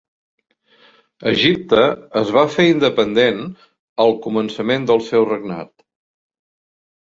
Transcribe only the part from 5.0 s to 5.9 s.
seu regnat.